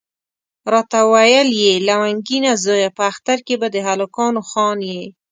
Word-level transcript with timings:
راته 0.73 0.99
ویل 1.11 1.49
یې 1.61 1.73
لونګینه 1.87 2.51
زویه 2.63 2.89
په 2.97 3.03
اختر 3.11 3.37
کې 3.47 3.55
به 3.61 3.67
د 3.71 3.77
هلکانو 3.87 4.41
خان 4.49 4.77
یې. 4.91 5.03